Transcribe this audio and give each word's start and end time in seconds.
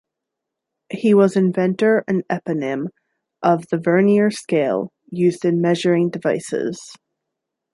He 0.89 1.13
was 1.13 1.35
inventor 1.35 2.03
and 2.07 2.23
eponym 2.27 2.87
of 3.43 3.67
the 3.67 3.77
vernier 3.77 4.31
scale 4.31 4.91
used 5.11 5.45
in 5.45 5.61
measuring 5.61 6.09
devices. 6.09 6.95